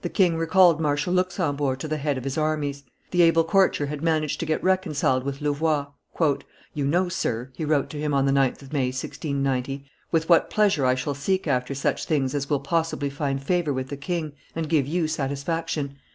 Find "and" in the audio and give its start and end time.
14.56-14.70